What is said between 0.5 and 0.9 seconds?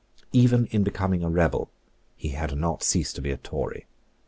in